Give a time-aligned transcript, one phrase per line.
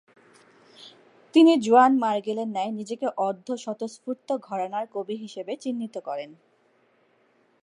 [1.33, 6.31] তিনি জোয়ান মার্গেলের ন্যায় নিজেকে অর্ধ-স্বতস্ফুর্তঘরাণার কবি হিসেবে চিহ্নিত করেন।